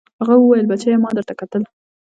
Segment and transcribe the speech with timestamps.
[0.19, 1.63] هغه وويل بچيه ما درته کتل.